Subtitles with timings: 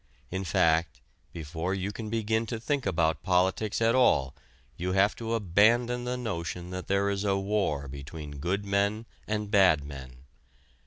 [0.31, 0.99] In fact,
[1.31, 4.33] before you can begin to think about politics at all
[4.75, 9.51] you have to abandon the notion that there is a war between good men and
[9.51, 10.25] bad men.